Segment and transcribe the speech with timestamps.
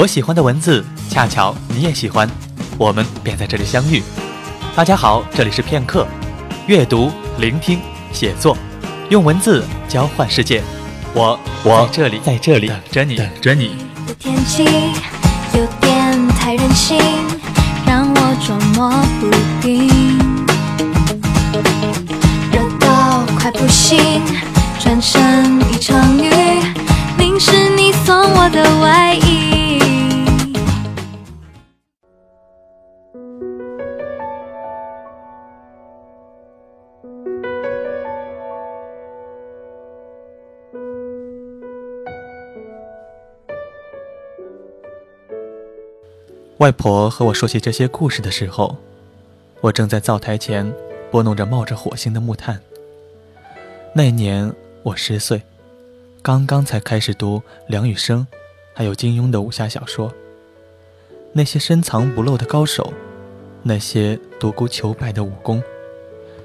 [0.00, 2.30] 我喜欢的文字，恰巧你也喜欢，
[2.78, 4.00] 我们便在这里相遇。
[4.76, 6.06] 大家好，这里是片刻，
[6.68, 7.80] 阅读、聆听、
[8.12, 8.56] 写作，
[9.10, 10.62] 用文字交换世界。
[11.14, 13.70] 我我在这里，在这里等着你，等着你。
[14.06, 14.62] 的天气
[15.54, 16.96] 有点太任性，
[17.84, 19.28] 让我捉摸不
[19.60, 20.16] 定，
[22.52, 24.22] 热到快不行，
[24.78, 26.30] 转身一场雨，
[27.18, 29.67] 淋湿你送我的外衣。
[46.58, 48.76] 外婆和我说起这些故事的时候，
[49.60, 50.72] 我正在灶台前
[51.08, 52.60] 拨弄着冒着火星的木炭。
[53.94, 55.40] 那年我十岁，
[56.20, 58.26] 刚刚才开始读梁羽生，
[58.74, 60.12] 还有金庸的武侠小说。
[61.32, 62.92] 那些深藏不露的高手，
[63.62, 65.62] 那些独孤求败的武功，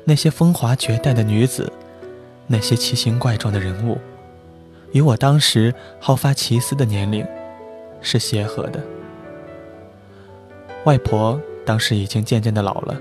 [0.06, 1.74] 那些风华绝代的女子，
[2.46, 3.98] 那些奇形怪状的人物，
[4.92, 7.26] 与我当时好发奇思的年龄
[8.00, 8.80] 是协和的。
[10.86, 13.00] 外婆当时已经渐渐的老了，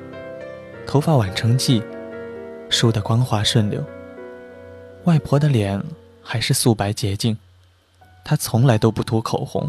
[0.87, 1.83] 头发挽成髻，
[2.69, 3.83] 梳得光滑顺溜。
[5.03, 5.83] 外婆的脸
[6.23, 7.37] 还是素白洁净，
[8.25, 9.69] 她从来都不涂口红，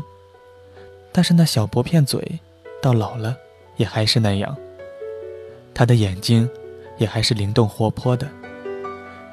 [1.11, 2.39] 但是那小薄片嘴，
[2.83, 3.35] 到老了
[3.77, 4.55] 也还是那样。
[5.73, 6.47] 她的眼睛
[6.99, 8.29] 也还是灵动活泼的，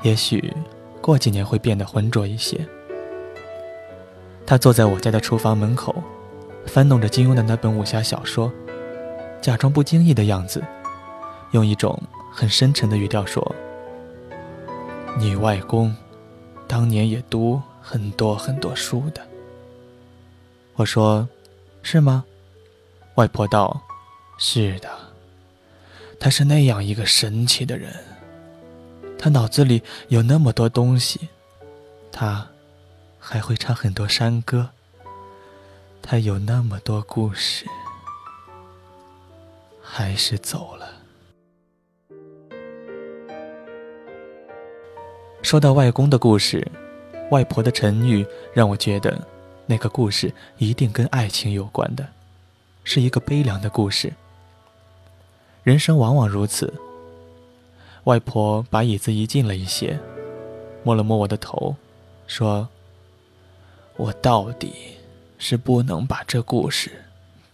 [0.00, 0.50] 也许
[1.02, 2.58] 过几年会变得浑浊一些。
[4.46, 5.94] 她坐在我家的厨房门口，
[6.64, 8.50] 翻弄着金庸的那本武侠小说。
[9.40, 10.62] 假装不经意的样子，
[11.52, 13.54] 用一种很深沉的语调说
[15.18, 15.94] ：“你外公
[16.68, 19.26] 当年也读很多很多书的。”
[20.76, 21.26] 我说
[21.82, 22.22] ：“是吗？”
[23.16, 23.80] 外婆道
[24.38, 24.90] ：“是的，
[26.18, 27.92] 他是那样一个神奇的人。
[29.18, 31.28] 他脑子里有那么多东西，
[32.12, 32.46] 他
[33.18, 34.68] 还会唱很多山歌，
[36.02, 37.64] 他有那么多故事。”
[39.92, 40.88] 还是走了。
[45.42, 46.64] 说到外公的故事，
[47.32, 48.24] 外婆的沉郁
[48.54, 49.20] 让我觉得，
[49.66, 52.06] 那个故事一定跟爱情有关的，
[52.84, 54.12] 是一个悲凉的故事。
[55.64, 56.72] 人生往往如此。
[58.04, 59.98] 外婆把椅子移近了一些，
[60.84, 61.74] 摸了摸我的头，
[62.28, 62.68] 说
[63.98, 64.72] ：“我到底
[65.36, 66.92] 是不能把这故事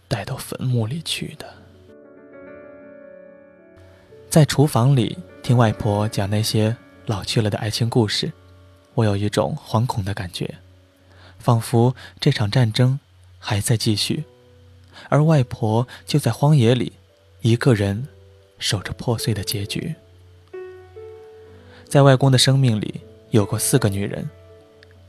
[0.07, 1.51] 带到坟墓里去的。”
[4.29, 8.31] 在厨房里听外婆讲那些老去了的爱情故事，
[8.93, 10.55] 我有一种惶恐的感觉，
[11.39, 12.99] 仿佛这场战争
[13.39, 14.25] 还在继续，
[15.07, 16.91] 而外婆就在荒野里，
[17.41, 18.05] 一个人
[18.59, 19.95] 守着破碎的结局。
[21.87, 22.99] 在外公的生命里
[23.31, 24.29] 有过四个女人，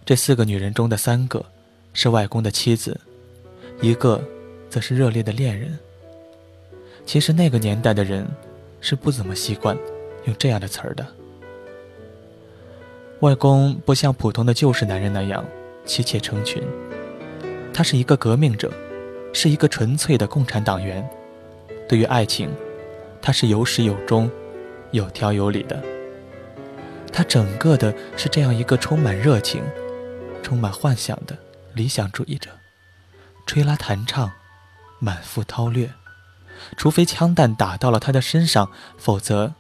[0.07, 1.45] 这四个女人中的三个
[1.93, 2.99] 是外公的妻子，
[3.83, 4.23] 一个
[4.71, 5.77] 则是热烈的恋人。
[7.05, 8.25] 其实那个年代的人。
[8.81, 9.77] 是不怎么习惯
[10.25, 11.07] 用这样的词儿的。
[13.21, 15.45] 外公不像普通的旧式男人那样
[15.85, 16.63] 妻妾成群，
[17.75, 18.73] 他是一个革命者，
[19.33, 21.09] 是一个纯粹的共产党员。
[21.89, 22.51] 对于爱情，
[23.21, 24.31] 他是有始有终、
[24.93, 25.83] 有条有理的。
[27.13, 29.63] 他整个的是这样一个充满热情、
[30.43, 31.37] 充满幻想的
[31.75, 32.51] 理想主义者，
[33.47, 34.31] 吹拉弹唱，
[35.01, 35.91] 满腹韬略。
[36.77, 39.55] 除非枪弹打到了他的身上，否则，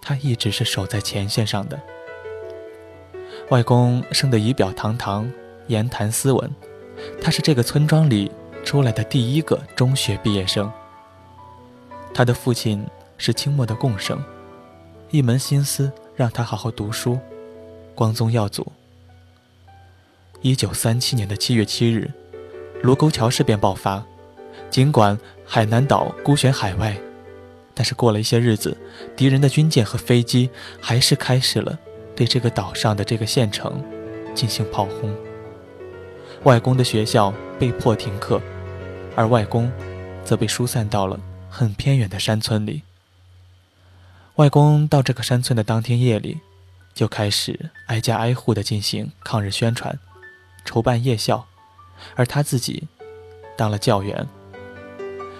[0.00, 1.80] 他一直是守在前线上的。
[3.50, 5.30] 外公生得仪表堂堂，
[5.68, 6.50] 言谈斯文，
[7.20, 8.30] 他是这个村庄里
[8.64, 10.70] 出来的第一个中学毕业生。
[12.12, 12.84] 他的父亲
[13.18, 14.22] 是清末的贡生，
[15.10, 17.18] 一门心思让他好好读书，
[17.94, 18.66] 光宗耀祖。
[20.42, 22.10] 一九三七年的七月七日，
[22.82, 24.04] 卢沟桥事变爆发。
[24.70, 26.96] 尽管海南岛孤悬海外，
[27.72, 28.76] 但是过了一些日子，
[29.16, 31.78] 敌人的军舰和飞机还是开始了
[32.14, 33.82] 对这个岛上的这个县城
[34.34, 35.14] 进行炮轰。
[36.42, 38.40] 外公的学校被迫停课，
[39.14, 39.70] 而外公
[40.24, 41.18] 则被疏散到了
[41.48, 42.82] 很偏远的山村里。
[44.34, 46.40] 外公到这个山村的当天夜里，
[46.94, 49.98] 就开始挨家挨户地进行抗日宣传，
[50.64, 51.46] 筹办夜校，
[52.14, 52.86] 而他自己
[53.56, 54.28] 当了教员。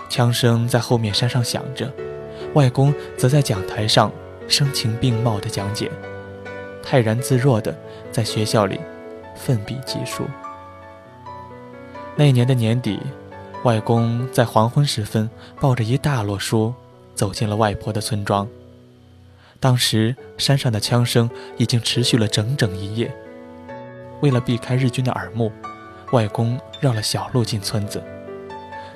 [0.08, 1.92] 枪声在后面山上响着，
[2.54, 4.10] 外公则在讲台上
[4.48, 5.90] 声情并茂地讲解，
[6.82, 7.76] 泰然自若地
[8.10, 8.80] 在学校里
[9.34, 10.24] 奋笔疾书。
[12.14, 13.00] 那年的年底，
[13.64, 15.28] 外公在黄昏时分
[15.60, 16.72] 抱着一大摞书，
[17.14, 18.48] 走进了外婆的村庄。
[19.58, 23.14] 当时山上的枪声已经持续了整整一夜。
[24.20, 25.52] 为了避开日军的耳目，
[26.12, 28.02] 外公绕了小路进村子。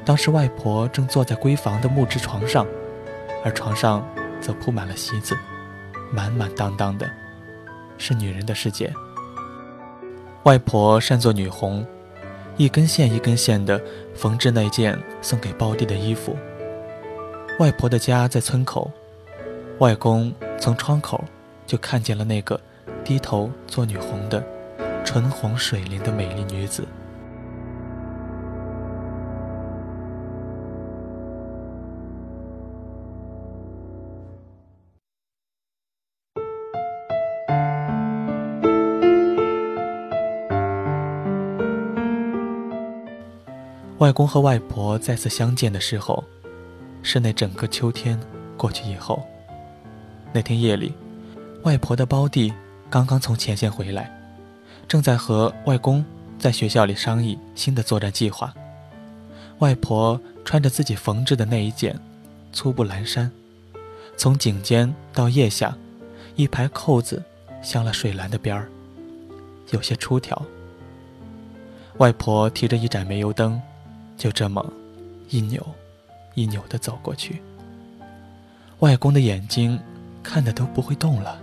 [0.05, 2.67] 当时外婆正坐在闺房的木质床上，
[3.44, 4.05] 而床上
[4.41, 5.37] 则铺满了席子，
[6.12, 7.08] 满满当当的，
[7.99, 8.93] 是女人的世界。
[10.44, 11.87] 外婆擅做女红。
[12.56, 13.81] 一根线一根线的
[14.14, 16.37] 缝制那件送给胞弟的衣服。
[17.58, 18.91] 外婆的家在村口，
[19.79, 21.25] 外公从窗口
[21.67, 22.61] 就看见了那个
[23.03, 24.44] 低头做女红的
[25.06, 26.87] 唇红水灵的美丽女子。
[44.00, 46.25] 外公和外婆再次相见的时候，
[47.02, 48.19] 是那整个秋天
[48.56, 49.23] 过去以后。
[50.32, 50.94] 那天夜里，
[51.64, 52.50] 外婆的胞弟
[52.88, 54.11] 刚刚从前线回来，
[54.88, 56.02] 正在和外公
[56.38, 58.55] 在学校里商议新的作战计划。
[59.58, 61.94] 外婆穿着自己缝制的那一件
[62.55, 63.31] 粗布蓝衫，
[64.17, 65.76] 从颈肩到腋下，
[66.37, 67.23] 一排扣子
[67.61, 68.67] 镶了水蓝的边儿，
[69.73, 70.41] 有些出挑。
[71.99, 73.61] 外婆提着一盏煤油灯。
[74.20, 74.62] 就这么，
[75.31, 75.67] 一扭，
[76.34, 77.40] 一扭地走过去。
[78.81, 79.81] 外公的眼睛
[80.22, 81.40] 看的都不会动了。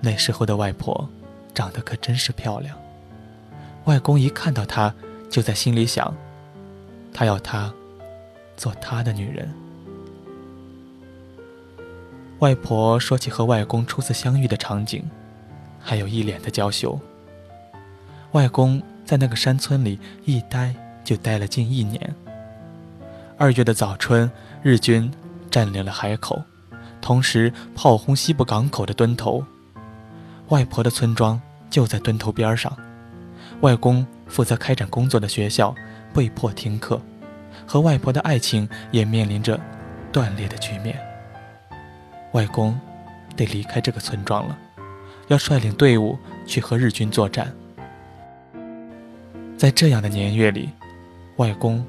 [0.00, 1.06] 那时候的外婆，
[1.54, 2.74] 长得可真是漂亮。
[3.84, 4.94] 外公一看到她，
[5.28, 6.14] 就在心里想：
[7.12, 7.70] 他要她
[8.56, 9.46] 做他的女人。
[12.38, 15.04] 外婆说起和外公初次相遇的场景，
[15.78, 16.98] 还有一脸的娇羞。
[18.32, 20.74] 外公在那个山村里一待。
[21.04, 22.14] 就待了近一年。
[23.36, 24.30] 二月的早春，
[24.62, 25.10] 日军
[25.50, 26.42] 占领了海口，
[27.00, 29.44] 同时炮轰西部港口的墩头。
[30.48, 32.74] 外婆的村庄就在墩头边上，
[33.60, 35.74] 外公负责开展工作的学校
[36.12, 37.00] 被迫停课，
[37.66, 39.60] 和外婆的爱情也面临着
[40.12, 40.98] 断裂的局面。
[42.32, 42.78] 外公
[43.36, 44.56] 得离开这个村庄了，
[45.28, 46.16] 要率领队伍
[46.46, 47.52] 去和日军作战。
[49.58, 50.70] 在这样的年月里。
[51.36, 51.84] 外公、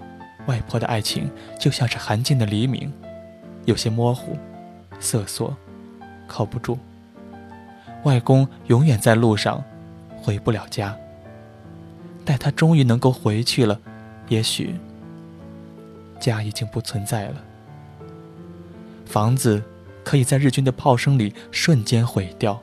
[0.48, 2.92] 外婆的爱情就像是寒尽的黎明，
[3.66, 4.38] 有些模糊、
[5.00, 5.56] 瑟缩，
[6.28, 6.78] 靠不住。
[8.04, 9.64] 外公永远在路上，
[10.16, 10.96] 回不了家。
[12.24, 13.80] 待他终于能够回去了，
[14.30, 14.76] 也许
[16.20, 17.44] 家已经不存在了。
[19.06, 19.62] 房子
[20.04, 22.60] 可以在日军的炮声里瞬间毁掉，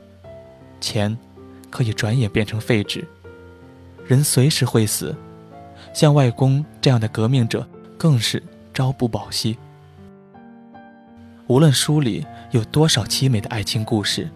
[0.80, 1.16] 钱
[1.70, 3.06] 可以转眼变成废纸，
[4.04, 5.14] 人随时会死。
[5.92, 7.66] 像外公这样的革命者，
[7.98, 8.42] 更是
[8.72, 9.56] 朝不保夕。
[11.46, 14.28] 无论书里有多少凄美的爱情故事，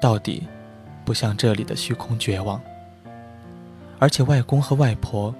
[0.00, 0.42] 到底
[1.04, 2.60] 不像这里的虚空绝望。
[3.98, 5.34] 而且外公和外婆，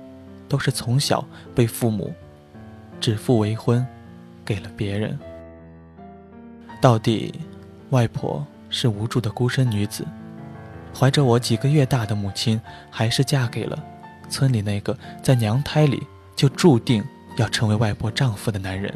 [0.48, 1.22] 都是从小
[1.54, 2.10] 被父母
[2.98, 3.86] 指腹为婚，
[4.44, 5.18] 给了别人。
[6.80, 7.34] 到底，
[7.90, 10.06] 外婆是无助的孤身女子，
[10.94, 12.58] 怀着我几个月大的母亲，
[12.90, 13.78] 还是嫁给了。
[14.28, 17.04] 村里那个在娘胎里就注定
[17.36, 18.92] 要成为外婆丈夫的男人。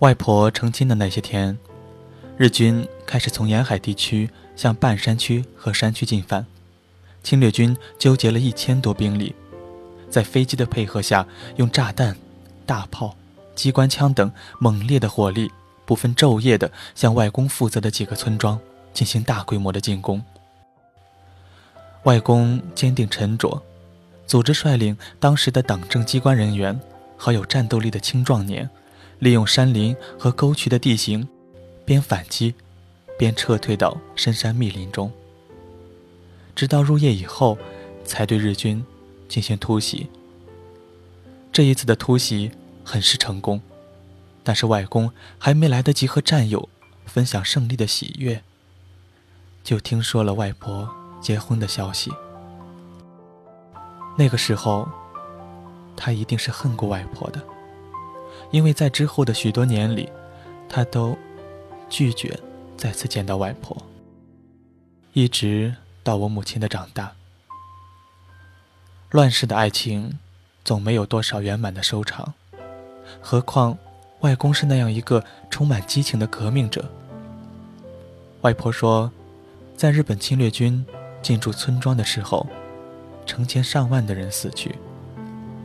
[0.00, 1.58] 外婆成亲的那些天，
[2.36, 6.46] 日军开始从沿海地区向半山区和山区进犯，
[7.24, 9.34] 侵略军纠结了一千多兵力，
[10.08, 11.26] 在飞机的配合下，
[11.56, 12.16] 用炸弹、
[12.64, 13.16] 大炮、
[13.56, 15.50] 机关枪等猛烈的火力，
[15.84, 18.56] 不分昼夜的向外公负责的几个村庄
[18.94, 20.22] 进行大规模的进攻。
[22.04, 23.60] 外公坚定沉着，
[24.28, 26.80] 组织率领当时的党政机关人员
[27.16, 28.70] 和有战斗力的青壮年。
[29.18, 31.26] 利用山林和沟渠的地形，
[31.84, 32.54] 边反击，
[33.18, 35.12] 边撤退到深山密林中。
[36.54, 37.56] 直到入夜以后，
[38.04, 38.84] 才对日军
[39.28, 40.08] 进行突袭。
[41.52, 42.50] 这一次的突袭
[42.84, 43.60] 很是成功，
[44.44, 46.68] 但是外公还没来得及和战友
[47.06, 48.42] 分享胜利的喜悦，
[49.64, 50.88] 就听说了外婆
[51.20, 52.12] 结婚的消息。
[54.16, 54.88] 那个时候，
[55.96, 57.42] 他一定是恨过外婆的，
[58.50, 60.08] 因为在之后的许多年里，
[60.68, 61.16] 他都
[61.88, 62.38] 拒绝
[62.76, 63.76] 再次见到外婆，
[65.12, 65.74] 一直。
[66.04, 67.12] 到我母亲的长大，
[69.10, 70.18] 乱世的爱情
[70.64, 72.32] 总没有多少圆满的收场，
[73.20, 73.76] 何况
[74.20, 76.90] 外公是那样一个充满激情的革命者。
[78.40, 79.12] 外婆说，
[79.76, 80.82] 在日本侵略军
[81.20, 82.46] 进驻村庄的时候，
[83.26, 84.76] 成千上万的人死去，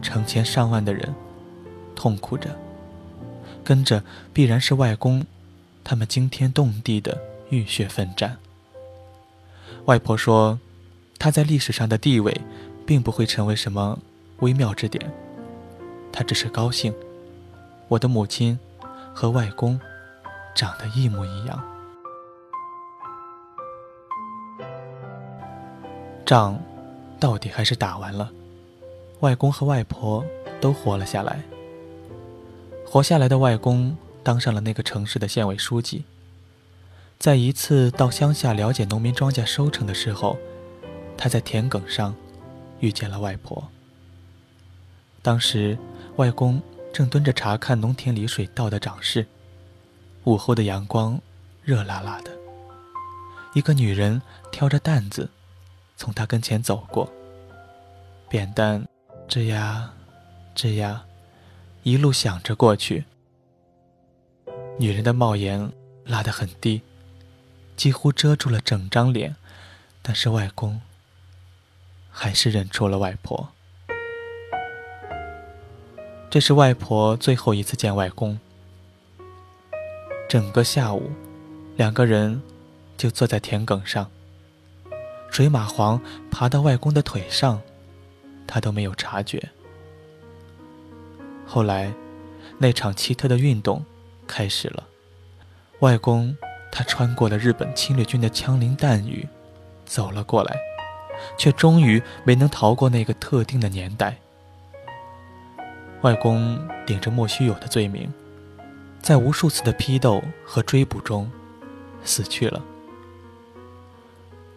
[0.02, 1.16] 成千上万的人
[1.96, 2.50] 痛苦着，
[3.63, 4.03] 跟着
[4.34, 5.25] 必然是外公
[5.84, 8.38] 他们惊天动地的浴血奋战。
[9.86, 10.60] 外婆说
[11.20, 12.41] ：“他在历史上的地位，
[12.86, 14.00] 并不会成为什么
[14.39, 15.12] 微妙之点。
[16.12, 16.93] 他只是高兴，
[17.88, 18.58] 我的母亲
[19.13, 19.79] 和外公
[20.55, 21.62] 长得一模一样。
[26.25, 26.58] 仗
[27.20, 28.32] 到底还是打完了，
[29.20, 30.24] 外公和外婆
[30.62, 31.39] 都活了下来。
[32.94, 36.06] 活下来的外公当上了那个城市的县委书记。”
[37.18, 40.38] 在一次到乡下了解农民庄稼收成的时候，
[41.18, 42.14] 他在田埂上
[42.82, 43.68] 遇见了外婆。
[45.24, 45.76] 当时，
[46.18, 46.62] 外公
[46.94, 49.26] 正蹲着查看农田里水稻的长势。
[50.26, 51.20] 午后的阳光
[51.64, 52.30] 热辣辣的，
[53.56, 54.22] 一个女人
[54.52, 55.28] 挑着担子
[55.98, 57.12] 从他跟前走过，
[58.30, 58.88] 扁担
[59.28, 59.92] 吱呀
[60.56, 61.04] 吱呀，
[61.84, 63.06] 一路响着过去。
[64.80, 65.72] 女人的帽檐
[66.06, 66.82] 拉得很低。
[67.75, 69.36] 几乎遮住了整张脸，
[70.04, 70.80] 但是外公
[72.12, 73.50] 还是认出了外婆。
[76.30, 78.40] 这是外婆最后一次见外公。
[80.30, 81.12] 整个下午，
[81.75, 82.42] 两个人
[82.96, 84.10] 就坐在田埂上。
[85.32, 86.00] 水蚂蟥
[86.30, 87.60] 爬到外公的腿上，
[88.46, 89.50] 他都没有察觉。
[91.53, 91.93] 后来，
[92.57, 93.86] 那场奇特的运动
[94.25, 94.88] 开始了，
[95.81, 96.36] 外公。
[96.72, 99.27] 他穿过了日本侵略军的枪林弹雨，
[99.86, 100.57] 走了过来，
[101.38, 104.17] 却终于没能逃过那个特定的年代。
[106.01, 108.12] 外公顶着莫须有的罪名，
[109.00, 111.31] 在无数次的批斗和追捕中
[112.03, 112.60] 死去了。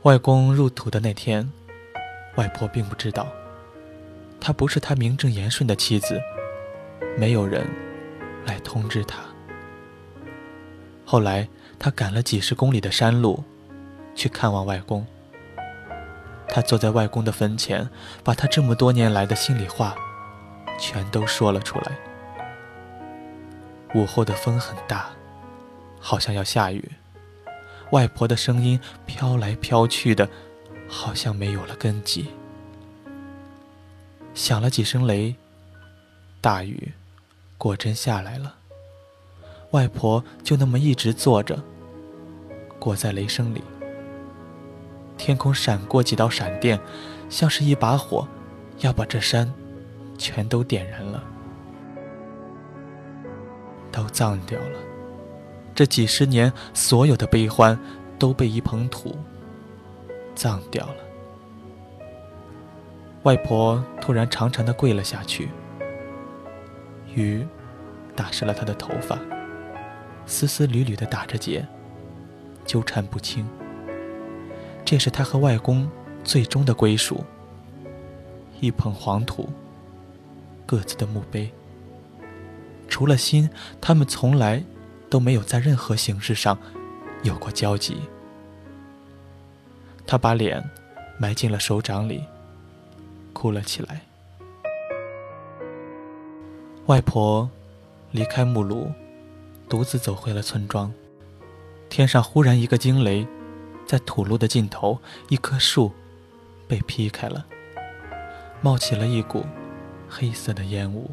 [0.05, 1.53] 外公入土的那天，
[2.37, 3.29] 外婆并不知道，
[4.41, 6.19] 她不是他名正言顺的妻子，
[7.17, 7.67] 没有人
[8.45, 9.19] 来通知他。
[11.05, 11.49] 后来。
[11.79, 13.45] 他赶了几十公里的山路，
[14.15, 15.07] 去看望外公。
[16.49, 17.87] 他坐在外公的坟前，
[18.25, 19.95] 把他这么多年来的心里话，
[20.81, 21.93] 全都说了出来。
[23.95, 25.11] 午后的风很大，
[26.01, 26.93] 好像要下雨。
[27.91, 30.27] 外婆的声音飘来飘去的，
[30.89, 32.29] 好像没有了根基。
[34.33, 35.37] 响了几声雷，
[36.41, 36.91] 大雨
[37.59, 38.55] 果真下来了。
[39.73, 41.63] 外婆就那么一直坐着，
[42.79, 43.63] 裹在雷声里。
[45.19, 46.79] 天空闪过几道闪电，
[47.29, 48.27] 像是一把火，
[48.79, 49.53] 要把这山
[50.17, 51.23] 全都点燃了，
[53.91, 54.79] 都葬掉了。
[55.75, 57.79] 这几十年所有的悲欢，
[58.19, 59.17] 都被一捧土
[60.35, 60.97] 葬掉了。
[63.25, 65.51] 外婆突然长长的跪了下去，
[67.17, 67.45] 雨
[68.15, 69.19] 打湿了她的头发。
[70.25, 71.67] 丝丝缕缕的打着结，
[72.65, 73.47] 纠缠不清。
[74.85, 75.89] 这是他和外公
[76.23, 77.25] 最终的归属。
[78.61, 79.49] 一捧黄土，
[80.65, 81.53] 各自的墓碑。
[82.89, 83.49] 除了心，
[83.81, 84.63] 他们从来
[85.11, 86.59] 都没有在任何形式上
[87.23, 87.97] 有过交集。
[90.07, 90.63] 他把脸
[91.19, 92.25] 埋进了手掌里，
[93.33, 94.01] 哭了起来。
[96.87, 97.51] 外婆
[98.13, 98.91] 离开木炉。
[99.69, 100.93] 独自走回了村庄，
[101.89, 103.27] 天上忽然一个惊雷，
[103.85, 104.97] 在土路的尽头，
[105.29, 105.91] 一棵树
[106.69, 107.45] 被劈开了，
[108.63, 109.45] 冒起了一股
[110.09, 111.11] 黑色的烟雾。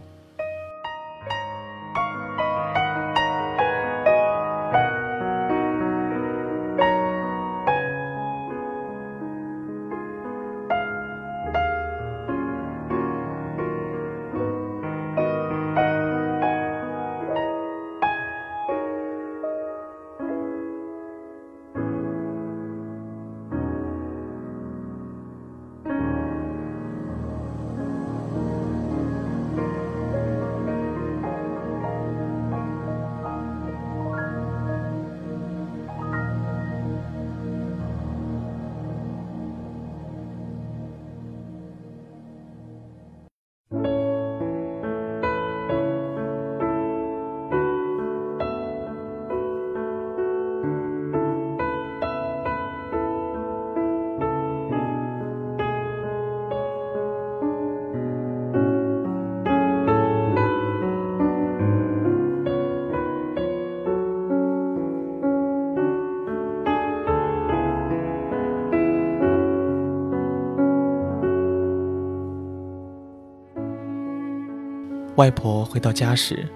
[75.16, 76.48] 外婆回到家时，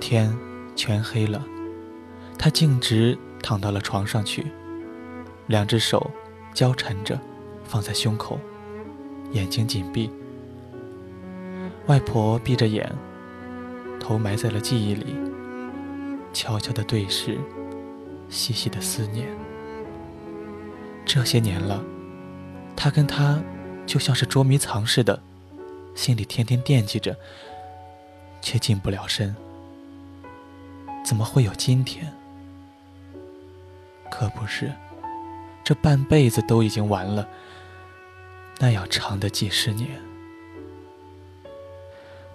[0.00, 0.34] 天
[0.74, 1.44] 全黑了。
[2.38, 4.46] 她径直躺到了床上去，
[5.46, 6.10] 两只手
[6.54, 7.20] 交缠着
[7.64, 8.40] 放在胸口，
[9.32, 10.10] 眼睛紧闭。
[11.86, 12.90] 外婆闭着眼，
[14.00, 15.14] 头埋在了记忆里，
[16.32, 17.38] 悄悄的对视，
[18.30, 19.28] 细细的思念。
[21.04, 21.84] 这些年了，
[22.74, 23.38] 她跟他
[23.84, 25.22] 就像是捉迷藏似的，
[25.94, 27.14] 心里天天惦记着。
[28.42, 29.34] 却近不了身，
[31.02, 32.12] 怎么会有今天？
[34.10, 34.70] 可不是，
[35.64, 37.26] 这半辈子都已经完了，
[38.58, 39.88] 那样长的几十年。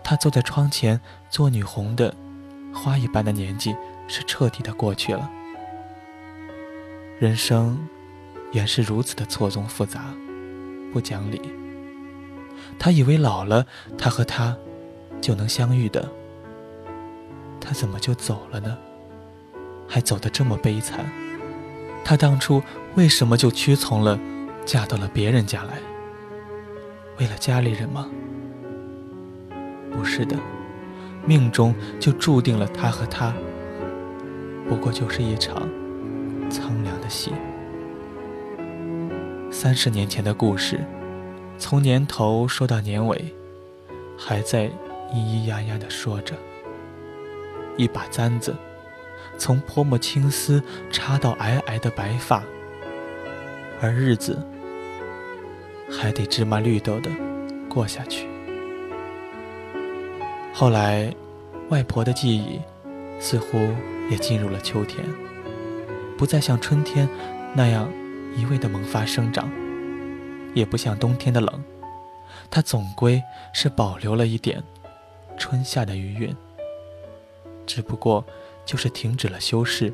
[0.03, 0.99] 他坐在窗前
[1.29, 2.15] 做女红的
[2.73, 3.75] 花一般的年纪
[4.07, 5.29] 是彻底的过去了。
[7.19, 7.87] 人生
[8.53, 10.15] 原是如此的错综复杂，
[10.93, 11.41] 不讲理。
[12.79, 13.65] 他以为老了，
[13.97, 14.57] 他和他。
[15.21, 16.09] 就能相遇的，
[17.59, 18.77] 他怎么就走了呢？
[19.87, 21.05] 还走得这么悲惨。
[22.03, 22.61] 他当初
[22.95, 24.17] 为什么就屈从了，
[24.65, 25.79] 嫁到了别人家来？
[27.19, 28.07] 为了家里人吗？
[29.91, 30.37] 不是的，
[31.25, 33.33] 命中就注定了他和他，
[34.69, 35.67] 不过就是一场
[36.49, 37.33] 苍凉的戏。
[39.51, 40.79] 三十年前的故事，
[41.57, 43.33] 从年头说到年尾，
[44.17, 44.71] 还在。
[45.13, 46.35] 咿咿呀呀地说着，
[47.77, 48.55] 一把簪子
[49.37, 52.43] 从泼墨青丝插到皑皑的白发，
[53.81, 54.45] 而日子
[55.89, 57.09] 还得芝麻绿豆的
[57.69, 58.27] 过下去。
[60.53, 61.13] 后来，
[61.69, 62.59] 外婆的记忆
[63.19, 63.57] 似乎
[64.09, 65.05] 也进入了秋天，
[66.17, 67.07] 不再像春天
[67.53, 67.87] 那样
[68.35, 69.49] 一味的萌发生长，
[70.53, 71.63] 也不像冬天的冷，
[72.49, 73.21] 它总归
[73.53, 74.63] 是保留了一点。
[75.37, 76.35] 春夏的余韵，
[77.65, 78.25] 只不过
[78.65, 79.93] 就是停止了修饰。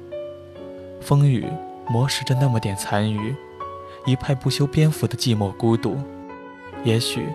[1.01, 1.45] 风雨
[1.87, 3.35] 磨蚀着那么点残余，
[4.05, 5.97] 一派不修边幅的寂寞孤独。
[6.83, 7.27] 也许，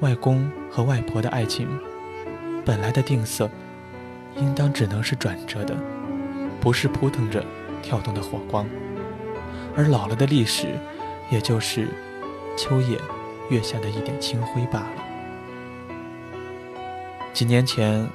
[0.00, 1.66] 外公和外婆的爱情，
[2.64, 3.50] 本来的定色，
[4.36, 5.74] 应当只能是转折的，
[6.60, 7.44] 不是扑腾着
[7.82, 8.66] 跳动的火光。
[9.74, 10.68] 而老了的历史，
[11.30, 11.88] 也就是
[12.56, 12.98] 秋叶
[13.50, 15.05] 月下的一点清辉罢了。
[17.36, 18.08] 几年前，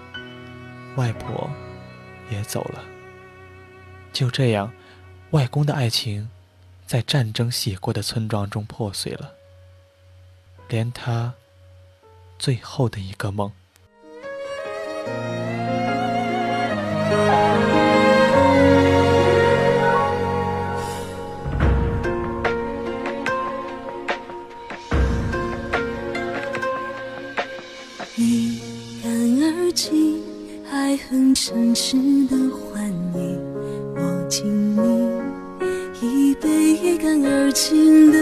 [0.96, 1.48] 外婆
[2.32, 2.84] 也走了。
[4.12, 4.74] 就这样，
[5.30, 6.28] 外公的爱情
[6.88, 9.32] 在战争洗过的村庄中破碎了，
[10.70, 11.32] 连他
[12.40, 13.52] 最后的一个梦。
[31.36, 31.98] 城市
[32.30, 33.38] 的欢迎，
[33.98, 34.46] 我敬
[34.78, 35.10] 你
[36.00, 38.18] 一杯一干而尽的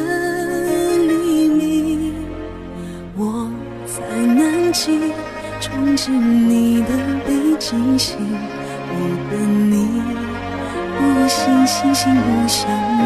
[0.97, 2.15] 黎明。
[3.15, 3.47] 我
[3.86, 5.13] 在南极
[5.62, 6.89] 憧憬你的
[7.28, 8.17] 北极星，
[8.89, 8.93] 我
[9.30, 9.38] 等
[9.69, 10.02] 你
[10.97, 10.99] 不
[11.30, 13.02] 信星星不相依。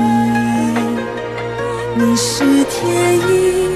[1.97, 3.67] 你是天意，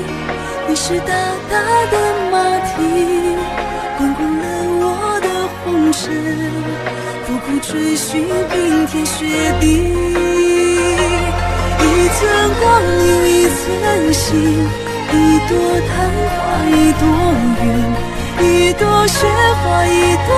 [0.69, 1.11] 你是大
[1.49, 1.59] 大
[1.91, 1.95] 的
[2.31, 2.77] 马蹄。
[6.07, 6.13] 苦
[7.45, 9.25] 苦追寻冰天雪
[9.59, 9.65] 地，
[11.81, 12.19] 一寸
[12.61, 12.63] 光
[13.03, 14.25] 阴一寸心，
[15.11, 15.15] 一
[15.49, 15.51] 朵
[15.85, 15.91] 昙
[16.31, 16.37] 花
[16.69, 17.03] 一朵
[17.61, 17.65] 云，
[18.39, 19.27] 一朵雪
[19.61, 20.29] 花一朵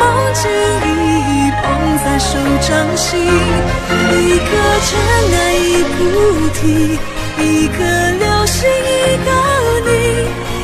[0.00, 0.02] 梦
[0.34, 1.30] 境，一
[1.62, 1.62] 捧
[2.04, 2.30] 在手
[2.60, 4.50] 掌心，一颗
[4.88, 4.90] 尘
[5.38, 5.94] 埃一菩
[6.54, 6.98] 提，
[7.38, 7.78] 一颗
[8.18, 8.90] 流星一
[9.24, 9.30] 个
[9.86, 9.90] 你，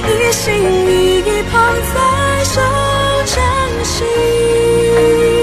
[0.08, 0.42] 一心
[0.88, 1.54] 一意捧
[1.94, 1.96] 在
[2.42, 3.07] 手。
[3.28, 5.37] 珍惜。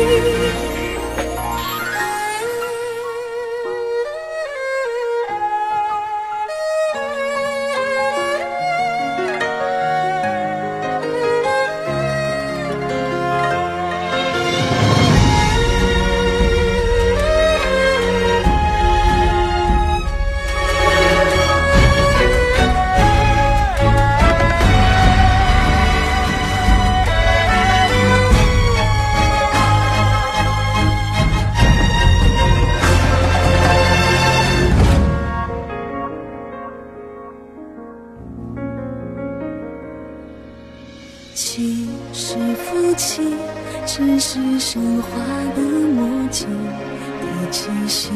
[46.44, 48.10] 的气息，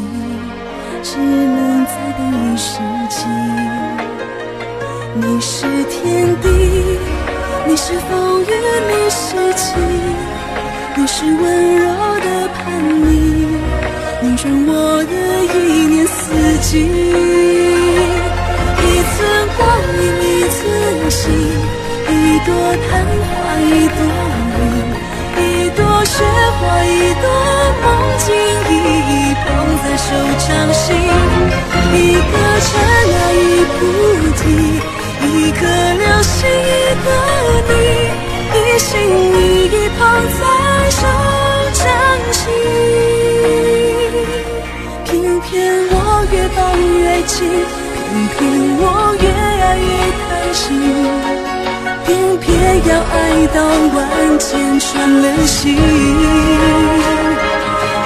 [1.01, 3.25] 只能再等一世纪。
[5.15, 6.47] 你是天地，
[7.65, 8.45] 你是风雨，
[8.89, 9.67] 你是晴，
[10.95, 11.85] 你是温柔
[12.19, 12.59] 的叛
[13.05, 13.07] 逆，
[14.21, 14.69] 你让我
[15.05, 15.13] 的
[15.53, 15.55] 一
[15.87, 16.17] 年四
[16.59, 16.69] 季。
[18.81, 19.17] 一寸
[19.55, 19.59] 光
[19.95, 20.59] 阴一寸
[21.09, 21.23] 心，
[22.09, 22.13] 一
[22.45, 22.47] 朵
[22.89, 22.89] 昙
[23.27, 23.99] 花，一朵
[26.09, 27.23] 雪花一朵
[27.83, 27.85] 梦
[28.17, 28.27] 境，
[28.67, 28.71] 一
[29.09, 29.13] 一
[29.45, 29.45] 捧
[29.83, 30.07] 在手
[30.39, 30.87] 掌心，
[31.93, 32.33] 一个
[32.65, 32.67] 尘
[33.13, 33.45] 埃一
[33.75, 33.79] 菩
[34.39, 34.41] 提，
[35.21, 35.61] 一颗
[35.93, 36.67] 流星一
[37.05, 37.07] 个
[37.69, 37.71] 你，
[38.55, 38.89] 一心
[39.35, 39.67] 一意
[39.97, 39.99] 捧
[40.39, 40.41] 在
[40.89, 41.01] 手
[41.73, 41.81] 掌
[42.31, 42.41] 心。
[45.05, 45.09] 偏
[45.41, 45.47] 偏
[45.91, 45.93] 我
[46.31, 47.37] 越抱越紧，
[48.09, 48.39] 偏偏
[52.39, 55.75] 偏要爱到万箭穿了心，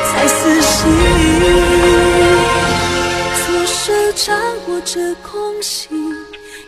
[0.05, 0.71] 才死心。
[3.37, 4.35] 左手掌
[4.67, 5.87] 握着空心，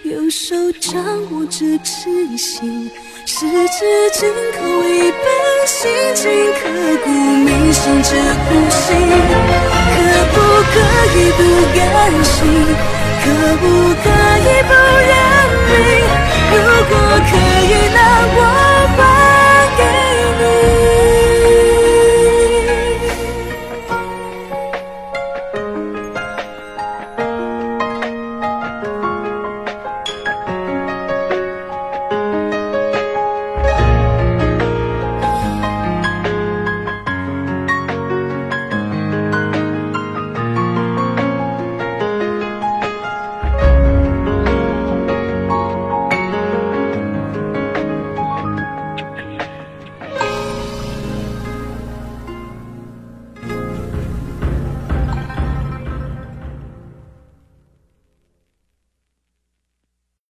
[0.03, 0.93] 右手掌
[1.31, 2.89] 握着痴心，
[3.25, 5.23] 十指紧扣一本
[5.65, 6.23] 心经，
[6.53, 6.61] 刻
[7.03, 8.09] 骨铭心这
[8.45, 8.95] 苦心，
[9.91, 9.95] 可
[10.33, 10.35] 不
[10.71, 10.75] 可
[11.17, 11.39] 以不
[11.75, 11.79] 甘
[12.23, 12.37] 心？
[13.25, 13.63] 可不
[14.03, 14.05] 可
[14.37, 14.71] 以不
[15.09, 15.11] 认
[15.65, 15.73] 命？
[16.57, 16.95] 如果
[17.29, 17.35] 可
[17.67, 17.99] 以，那
[18.37, 18.44] 我。